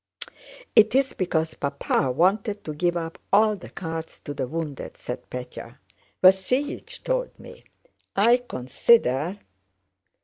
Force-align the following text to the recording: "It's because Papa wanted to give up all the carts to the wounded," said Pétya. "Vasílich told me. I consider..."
"It's 0.75 1.13
because 1.13 1.53
Papa 1.53 2.09
wanted 2.09 2.63
to 2.63 2.73
give 2.73 2.97
up 2.97 3.19
all 3.31 3.55
the 3.55 3.69
carts 3.69 4.17
to 4.21 4.33
the 4.33 4.47
wounded," 4.47 4.97
said 4.97 5.29
Pétya. 5.29 5.77
"Vasílich 6.23 7.03
told 7.03 7.37
me. 7.39 7.63
I 8.15 8.37
consider..." 8.37 9.37